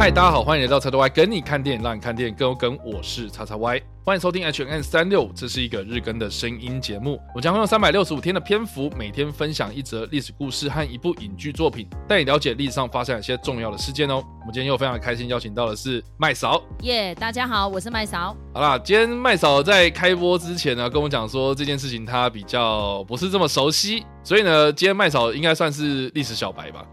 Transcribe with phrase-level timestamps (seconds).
[0.00, 2.74] 嗨，大家好，欢迎来到叉叉 Y 跟你看电影，让你看电影更有梗。
[2.82, 7.20] 我是叉叉 Y，欢迎收听 H N 三六，这是一个日更的声音节目。
[7.34, 14.24] 我将会用三百六十五天的篇幅，每天分享一则历史故事和一部影剧作品，带你了解历史上发生一些重要的事件哦。
[14.40, 16.62] 我们今天又非常开心，邀请到的是麦嫂。
[16.80, 18.34] 耶大家好，我是麦嫂。
[18.54, 26.86] 好啦，今天麦嫂在开播之前呢，跟我讲说这件事情她比较不是这么熟悉，所以呢，今天麦嫂应该算是历史小白吧。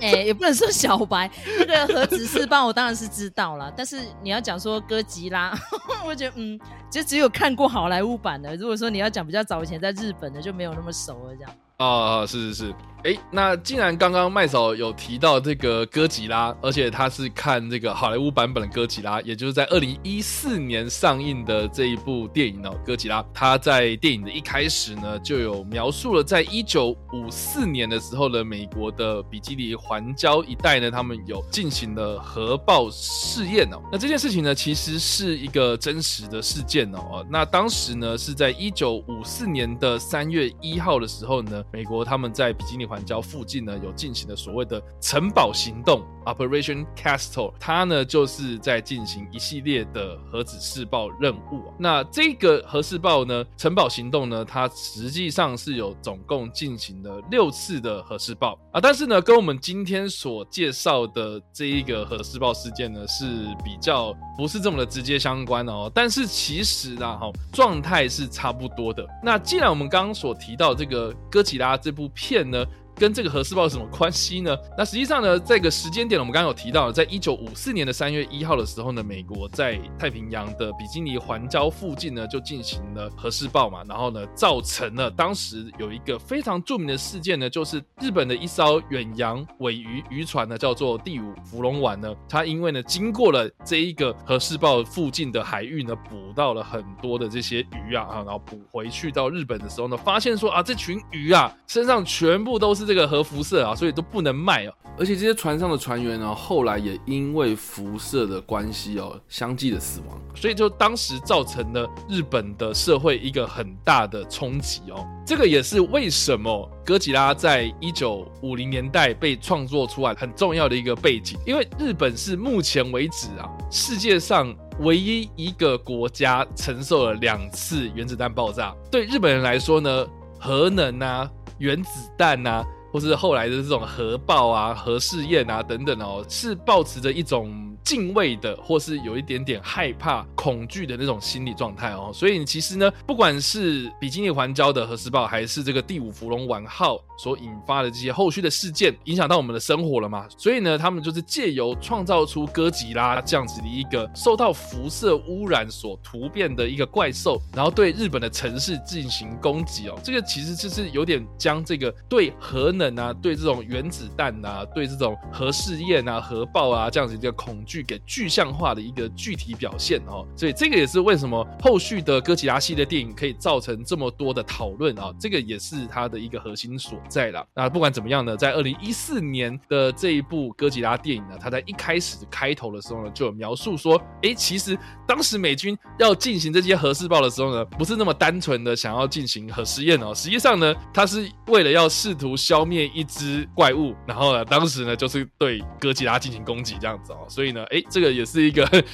[0.00, 1.30] 哎、也不能说小白，
[1.66, 5.52] 那个核子试爆我当然是知道了，但是你要讲说哥吉拉，
[6.06, 6.58] 我觉得嗯，
[6.90, 8.56] 就只有看过好莱坞版的。
[8.56, 11.50] 如果说你要讲比较早以前在日本的，就没有那么熟了这样。
[11.78, 33.80] 哦，是是是，哎，那既然刚刚麦嫂有提到这个哥吉拉，而且他是看这个好莱坞版本的哥吉拉，也就是在二零一四年上映的这一部电影呢，哥吉拉，他在电影的一开始呢，就有描述了在一九五四年的时候呢，美国的比基尼环礁一带呢，他们有进行了核爆试验哦。
[33.90, 37.24] 那这件事情呢，其实是一个真实的事件哦。
[37.30, 41.64] 那当时呢，是在一九五四年的三月一号的时候呢。
[41.72, 51.72] 美国他们在比基尼环礁附近呢，有进行了所谓的城堡行动 （Operation Castle），它呢就是在进行一系列的核子试爆任务。
[51.78, 58.80] 那这个核试爆呢，城堡行动呢，它实际上是有总共进行了六次的核试爆啊。
[58.80, 63.24] 但是呢，跟我们今天所介绍的这一个核试爆事件呢，是
[63.64, 65.88] 比较不是这么的直接相关哦。
[65.94, 69.06] 但是其实啊，哈，状态是差不多的。
[69.22, 72.64] 那既然我们刚刚所提到这个哥吉拉这部片呢，
[73.00, 74.54] 跟这个核试爆有什么关系呢？
[74.76, 104.74] 那实际上呢，这个时间点我们刚刚有提到，在一九五四年的三月一号的时候呢，美国在太平洋的比基尼环礁附近呢，就进行了核试爆嘛，然后呢，造成了当时有一个非常著名的事件呢，就是日本的一艘远洋尾鱼渔船呢，叫做第五福龙丸呢，它因为呢，经过了这一个核试爆附近的海域呢，捕到了很多的这些鱼啊，啊，然后捕回去到日本的时候呢，发现说啊，这群鱼啊，身上全部都是这个核辐射啊，所以都不能卖哦。
[104.98, 110.20] 而且这些船上的船员呢，后来也因为辐射的关系哦，相继的死亡。
[110.34, 115.06] 所以就当时造成了日本的社会一个很大的冲击哦。
[115.24, 128.74] 这个也是为什么哥吉拉在一九五零年代被创作出来很重要的一个背景，因为日本是目前为止啊世界上唯一一个国家承受了两次原子弹爆炸。
[128.90, 130.04] 对日本人来说呢，
[130.40, 132.66] 核能啊、原子弹啊。
[132.92, 142.10] 或是后来的这种核爆啊、核试验啊等等哦，是保持着一种敬畏的，或是有一点点害怕、恐惧的那种心理状态哦。
[142.12, 150.26] 所以其实呢，不管是比基尼环礁的核试爆，还是这个第五福龙丸号所引发的这些后续的事件，影响到我们的生活了嘛？
[150.36, 159.98] 所以呢，他们就是借由创造出哥吉拉这样子的一个受到辐射污染所突变的一个怪兽，然后对日本的城市进行攻击哦。
[160.02, 162.70] 这个其实就是有点将这个对核。
[162.70, 177.46] 能啊，对这种原子弹啊，对这种核试验啊、核爆啊这样子一个恐惧给具象化的一个具体表现哦，所以这个也是为什么后续的哥吉拉系列电影可以造成这么多的讨论啊，这个也是它的一个核心所在了。
[177.54, 184.76] 那不管怎么样呢，在二零一四年的这一部哥吉拉电影呢，它在一开始开头的时候呢，就有描述说，哎，其实
[185.06, 198.68] 当时美军要进行这些核试爆的时候呢，不是那么单纯的想要进行核试验哦，实际上呢，它是为了要试图消灭一只怪物，然后呢，当时呢就是对哥吉拉进行攻击这样子哦，所以呢，哎，这个也是一个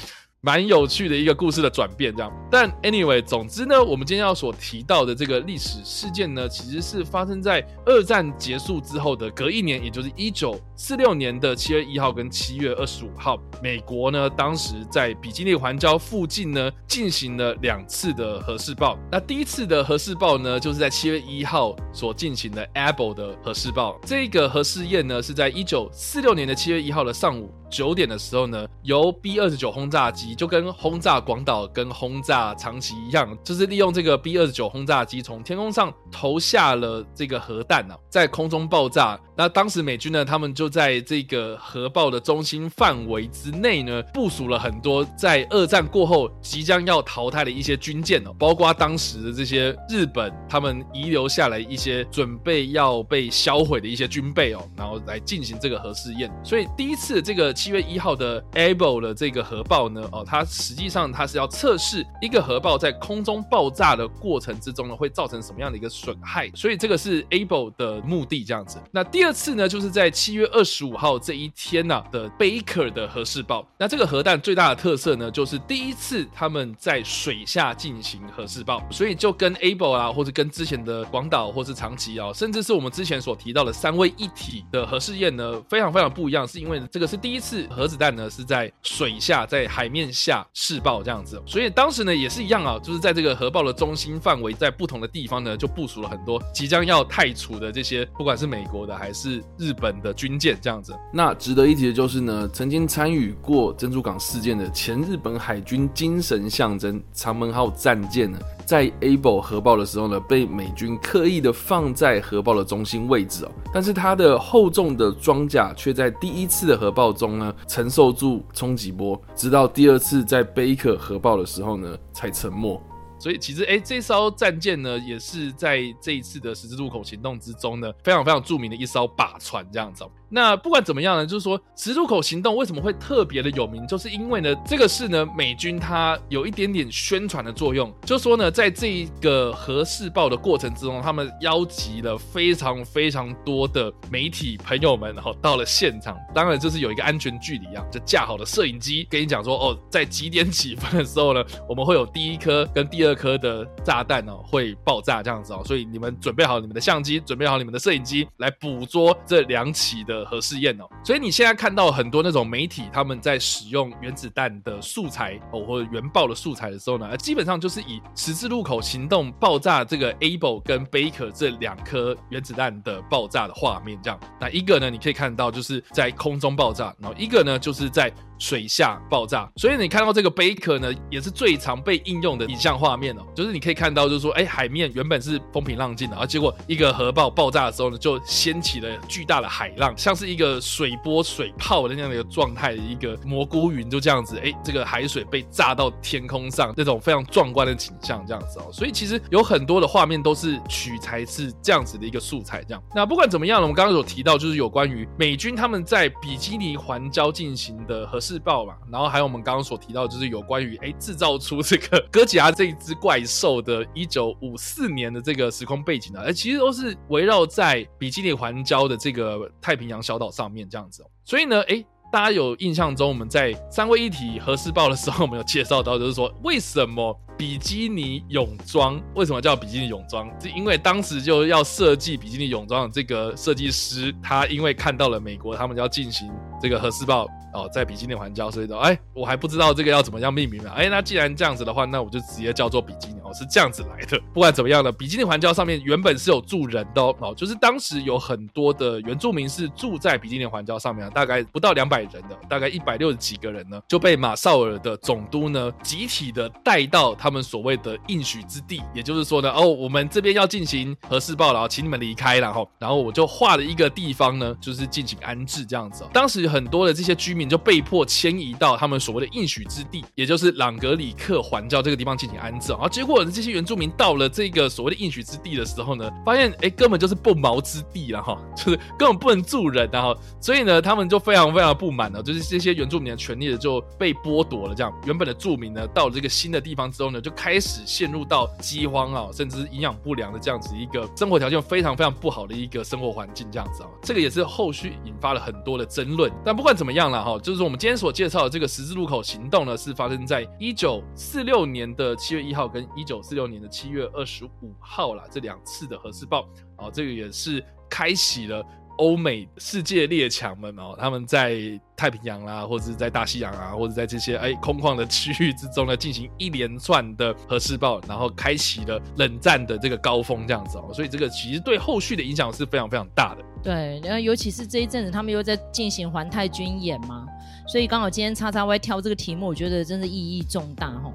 [0.43, 2.31] 蛮有趣的一个故事的转变这样。
[2.49, 18.97] 但 anyway，总之呢，我们今天要所提到的这个历史事件呢，其实是发生在二战结束之后的隔一年，也就是一九四六年的七月一号跟七月二十五号，美国呢当时在比基尼环礁附近呢进行了两次的核试爆。
[19.11, 23.99] 那第一次的核试爆呢，就是在七月一号所进行的 Able 的核试爆。
[24.07, 39.19] 这个核试验呢，是在一九四六年的七月一号的上午九点的时候呢，由 B 二十九轰炸机就跟轰炸广岛跟轰炸长崎一样，就是利用这个 B 二十九轰炸机从天空上投下了这个核弹啊，在空中爆炸。
[39.37, 56.31] 那当时美军呢，他们就在这个核爆的中心范围之内呢，部署了很多在二战过后即将要淘汰的一些军舰哦，包括当时的这些日本他们遗留下来一些准备要被销毁的一些军备哦，然后来进行这个核试验。
[56.43, 68.79] 所以第一次这个七月一号的 Able 的这个核爆呢，哦，它实际上它是要测试一个核爆在空中爆炸的过程之中呢，会造成什么样的一个损害，所以这个是 Able 的目的这样子。
[68.93, 73.67] 那第二次呢，就是在七月二十五号这一天呢的 Baker 的核试爆。
[73.79, 100.93] 那这个核弹最大的特色呢，就是第一次他们在水下进行核试爆，所以就跟 Able 啊，或者跟之前的广岛或是长崎啊，甚至是我们之前所提到的三位一体的核试验呢，非常非常不一样，是因为这个是第一次核子弹呢是在水下，在海面下试爆这样子，所以当时呢也是一样啊，就是在这个核爆的中心范围，在不同的地方呢就部署了很多即将要太除的这些，不管是美国的还是日本的军舰这样子。
[101.13, 108.39] 那值得一提的就是呢，曾经参与过珍珠港事件的前日本海军精神象征长门号战舰呢。
[108.67, 122.83] 在 Able 核爆的时候呢，被美军刻意的放在核爆的中心位置哦，但是它的厚重的装甲却在第一次的核爆中呢承受住冲击波，直到第二次在 Baker 核爆的时候呢才沉没。
[123.19, 130.05] 所以其实哎，这艘战舰呢，也是在这一次的十字路口行动之中呢，非常非常著名的一艘靶船这样子。
[130.29, 160.16] 那不管怎么样呢，就是说十字口行动为什么会特别的有名，就是因为呢，这个是呢美军它有一点点宣传的作用，就是说呢，在这一个核试爆的过程之中，他们邀集了非常非常多的媒体朋友们，然后到了现场，当然就是有一个安全距离啊，就架好了摄影机，跟你讲说哦，在几点几分的时候呢，我们会有第一颗跟第二颗的炸弹哦会爆炸这样子哦，所以你们准备好你们的相机，准备好你们的摄影机来捕捉这两起的。
[160.25, 174.19] 核试验哦，所以你现在看到很多那种媒体他们在使用原子弹的素材哦，或者原爆的素材的时候呢，基本上就是以十字路口行动爆炸这个 Able 跟 Baker 这两颗原子弹的爆炸的画面这样。
[174.41, 178.13] 那一个呢，你可以看到就是在空中爆炸，然后一个呢就是在。
[178.39, 183.23] 水下爆炸，所以你看到这个 Baker 呢，也是最常被应用的影像画面哦。
[183.35, 198.71] 就是你可以看到，就是说，哎，海面原本是风平浪静的，而结果一个核爆爆炸的时候呢，就掀起了巨大的海浪，像是一个水波、水泡的那样的一个状态的一个蘑菇云，就这样子，哎，这个海水被炸到天空上，那种非常壮观的景象，这样子哦。
[198.71, 202.83] 所以其实有很多的画面都是取材是这样子的一个素材，这样。
[202.95, 208.21] 那不管怎么样呢，我们刚刚有提到，就是有关于美军他们在比基尼环礁进行的核。
[208.27, 221.07] 自爆嘛，然后还有我们刚刚所提到，就是有关于哎制造出这个哥吉拉这一只怪兽的一九五四年的这个时空背景呢，哎，其实都是围绕在比基尼环礁的这个太平洋小岛上面这样子哦。
[221.25, 221.85] 所以呢，哎，
[222.17, 230.27] 大家有印象中我们在三位一体核试爆的时候，我们有介绍到，就是说为什么比基尼泳装为什么叫比基尼泳装？
[230.41, 236.27] 是因为当时就要设计比基尼泳装的这个设计师，他因为看到了美国他们要进行
[236.59, 237.29] 这个核试爆。
[237.53, 240.73] 哦，在比基尼环礁，所以说，哎，我还不知道这个要怎么样命名嘛？
[240.77, 244.21] 哎，那既然这样子的话，那我就直接叫做比基，是这样子来的。
[244.35, 266.05] 不管怎么样呢，比基尼环礁上面原本是有住人的哦，就是当时有很多的原住民是住在比基尼环礁上面，大概不到两百人的，大概一百六十几个人呢，就被马绍尔的总督呢集体的带到他们所谓的应许之地，也就是说呢，哦，我们这边要进行核试爆了，请你们离开然后，然后我就画了一个地方呢，就是进行安置这样子。
[266.13, 267.47] 当时很多的这些居民。
[267.47, 272.73] 就被迫迁移到他们所谓的应许之地，也就是朗格里克环礁这个地方进行安置。
[272.73, 284.75] 然后结果这些原住民到了这个所谓的应许之地的时候呢，发现哎根本就是不毛之地了哈，就是根本不能住人，然后所以呢他们就非常非常不满了，就是这些原住民的权利就被剥夺了。
[284.75, 293.89] 这样原本的住民呢到了这个新的地方之后呢，就开始陷入到饥荒啊，甚至营养不良的这样子一个生活条件非常非常不好的一个生活环境这样子啊。
[294.03, 296.31] 这个也是后续引发了很多的争论。
[296.45, 297.37] 但不管怎么样了哈。
[297.47, 308.65] 就是我们今天所介绍的这个十字路口行动呢，是发生在一九四六年的七月一号跟一九四六年的七月二十五号啦，这两次的核试爆哦，这个也是开启了
[308.99, 323.45] 欧美世界列强们哦，他们在太平洋啦，或者是在大西洋啊，或者在这些哎空旷的区域之中呢，进行一连串的核试爆，然后开启了冷战的这个高峰这样子哦，所以这个其实对后续的影响是非常非常大的。
[323.63, 327.27] 对，然后尤其是这一阵子，他们又在进行环太军演嘛。
[327.67, 331.13] 所以刚好今天叉叉 Y 挑这个题目，我觉得真的意义重大哈。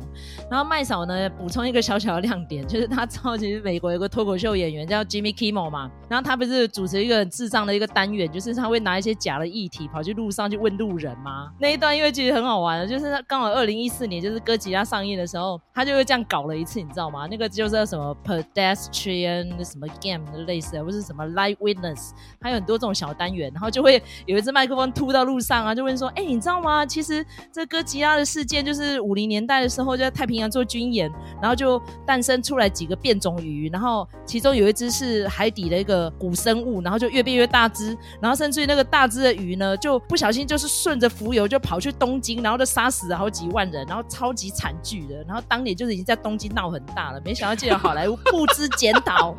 [0.50, 11.50] 然后麦嫂呢补充一个小小的亮点， 就是他超级美国有个脱口秀演员叫 Jimmy Kimmel 嘛，然后他不是主持一个很智障的一个单元，就是他会拿一些假的议题跑去路上去问路人嘛。
[11.58, 17.28] 那一段因为其实很好玩的，就是刚好二零一四年就是哥吉拉上映的时候，他就会这样搞了一次，你知道吗？
[17.28, 22.10] 那个就是什么 pedestrian 什么 game 类似的，或是什么 Light witness，
[22.42, 26.41] 还有很多这种小单元，然后就会有一只麦克风突到路上啊，就问说，哎你。
[26.42, 26.84] 你知道吗？
[26.84, 31.08] 其实这哥吉拉的事件就是五零年代的时候就在太平洋做军演，
[31.40, 49.36] 然后就诞生出来几个变种鱼，然后其中有一只是海底的一个古生物，然后就越变越大只，然后甚至于那个大只的鱼呢，就不小心就是顺着浮游就跑去东京，然后就杀死了好几万人，然后超级惨剧的，然后当年就是已经在东京闹很大了，没想到竟然好莱坞不知检讨。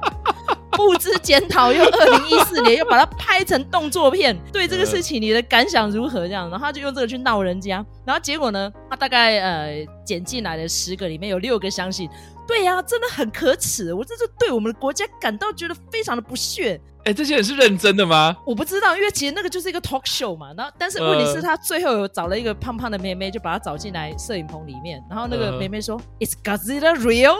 [0.73, 6.27] 不知检讨，又二零一四年又把它拍成动作片， 对这个事情你的感想如何？
[6.27, 12.09] 这样，然后他就用这个去闹人家，然后结果呢，他大概呃剪进来的十个里面有六个相信，
[12.47, 16.81] 对呀，真的很可耻，我这是对我们的国家感到觉得非常的不屑。
[17.05, 18.37] 哎，这些人是认真的吗？
[18.47, 20.53] 我不知道，因为其实那个就是一个 talk show 嘛。
[20.57, 25.03] 然后，但是问题是，他最后有找了一个胖胖的妹妹，就把她找进来摄影棚里面。
[25.11, 27.37] 然后那个妹妹说：“Is Godzilla real？”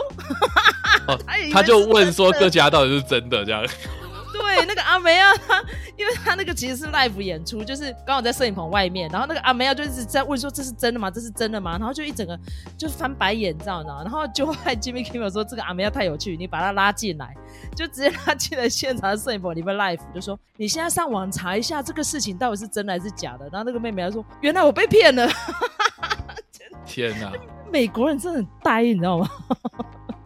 [1.53, 3.65] 他就问说：“各家到底是真的？”这样。
[4.33, 5.63] 对，那个阿梅啊，他
[5.95, 11.11] 因为他那个其实是 live 演出，就是刚好在摄影棚外面，然后那个阿梅啊就一直在问说：“这是真的吗？
[11.11, 12.37] 这是真的吗？”然后就一整个
[12.75, 14.01] 就是翻白眼，你知道吗？
[14.01, 17.35] 然后就害 Jimmy Kimmel 说：“这个阿梅啊太有趣，你把他拉进来。”
[17.75, 25.27] 就直接拉进了现场的摄影棚里面 live，就说：“你现在上网查一下这个事情到底是真的还是假的。”然后那个妹妹还说：“原来我被骗了。
[26.85, 27.31] ”天哪，
[27.71, 29.29] 美国人真的很呆，你知道吗？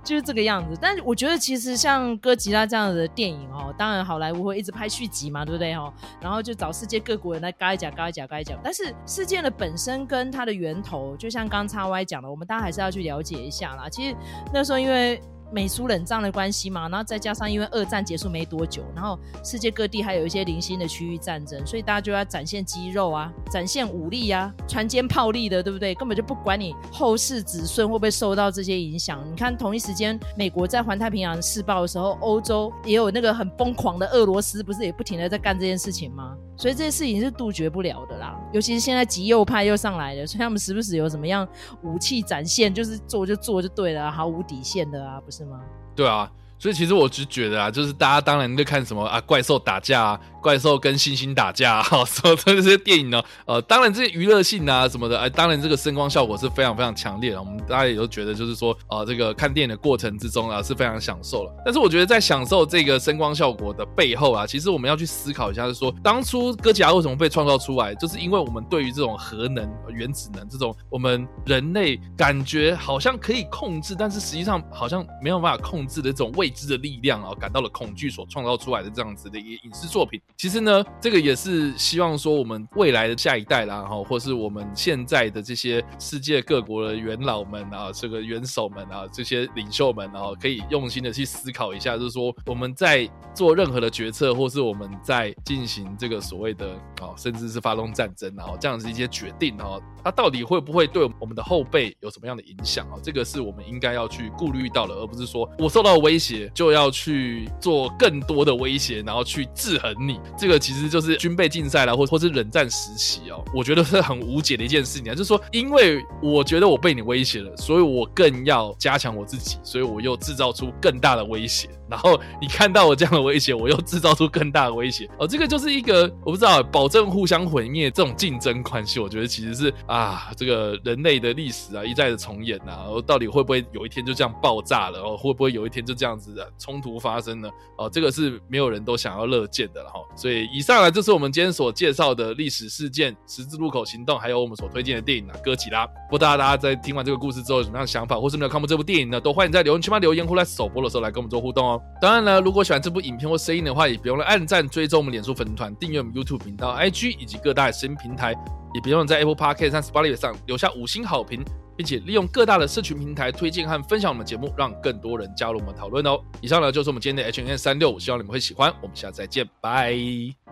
[0.07, 5.93] 就是这个样子，但是我觉得其实像哥吉拉这样的电影哦，当然好莱坞会一直拍续集嘛，对不对哦？
[6.21, 8.57] 然后就找世界各国人来嘎一讲、嘎一讲、嘎一讲。
[8.63, 13.89] 但是事件的本身跟它的源头，就像刚叉 Y 讲的，我们大家还是要去了解一下啦。
[13.89, 14.15] 其实
[14.53, 15.21] 那时候因为。
[15.51, 25.95] 美苏冷战的关系嘛，然后再加上因为二战结束没多久，然后世界各地还有一些零星的区域战争，所以大家就要展现肌肉啊，展现武力啊，船坚炮利的，对不对？
[25.95, 29.23] 根本就不管你后世子孙会不会受到这些影响。
[29.31, 36.35] 你看同一时间，美国在环太平洋试爆的时候，欧洲也有那个很疯狂的俄罗斯，不是也不停的在干这件事情吗？
[36.57, 38.37] 所以这些事情是杜绝不了的啦。
[38.51, 41.47] 尤其是现在极右派又上来了，所以他们时不时有什么样
[41.83, 45.61] 武器展现，就是做就做就对了，毫无底线的啊，不是吗？
[45.95, 50.19] 对啊，所以其实我只觉得啊，就是大家当然在看什么啊，怪兽打架啊。
[50.39, 57.39] 怪兽跟猩猩打架，哈， 所有这些电影呢，呃，当然这些娱乐性啊什么的，哎，当然这个声光效果是非常非常强烈的。
[57.39, 61.53] 我们大家也都觉得，就是说，呃，这个看电影的过程之中啊，是非常享受了。
[61.65, 80.21] 但是我觉得在享受这个声光效果的背后啊，其实我们要去思考一下，是说当初哥吉拉为什么被创造出来，就是因为我们对于这种核能、原子能这种我们人类感觉好像可以控制，但是实际上好像没有办法控制的这种未未知的力量啊，感到了恐惧所创造出来的这样子的一个影视作品。
[80.37, 102.95] 其实呢，这个也是希望说，我们未来的下一代啦，哈，或是我们现在的这些世界各国的元老们啊，这个元首们啊，这些领袖们啊，可以用心的去思考一下，就是说我们在做任何的决策，或是我们在进行这个所谓的啊，甚至是发动战争啊，这样子一些决定啊，它到底会不会对我们的后辈有什么样的影响啊？
[103.03, 110.19] 这个是我们应该要去顾虑到的，而不是说我受到威胁就要去做更多的威胁，然后去制衡你。
[110.37, 115.15] 这个其实就是军备竞赛啦，或或是冷战时期哦，我觉得是很无解的一件事情啊。
[115.15, 121.69] 就是说，因为我觉得我被你威胁了，所以我更要加强我自己，所以我又制造出更大的威胁。
[121.89, 125.09] 然后你看到我这样的威胁，我又制造出更大的威胁。
[125.17, 128.99] 哦，这个就是一个我不知道保证互相毁灭这种竞争关系。
[128.99, 132.73] 我觉得其实是啊，这个人类的历史啊一再的重演呐。
[132.77, 134.99] 然后到底会不会有一天就这样爆炸了？
[134.99, 137.49] 哦，会不会有一天就这样子的冲突发生呢？
[137.77, 139.99] 哦，这个是没有人都想要乐见的了哈。
[140.15, 145.85] 所以以上呢，就是我们今天所介绍的历史事件——十字路口行动，还有我们所推荐的电影啊，《哥吉拉》。
[146.09, 149.19] 不知道大家在听完这个故事之后有什么样的想法，或是没有看过这部电影呢？
[149.19, 151.81] 都欢迎在留言区留言或在首播的时候来跟我们做互动哦。
[152.01, 158.33] 当然了，如果喜欢这部影片或声音的话，也不用了按赞、追踪我们脸书粉团、订阅我们 YouTube 频道、IG 以及各大声音平台，
[158.73, 161.43] 也别忘了在 Apple Podcast Spotify 上留下五星好评，
[161.77, 166.19] 并且利用各大的社群平台推荐和分享我们节目，让更多人加入我们讨论哦。
[166.41, 168.73] 以上呢就是我们今天的 H N 三六五，希望你们会喜欢。
[168.81, 170.46] 我们下次再见，拜。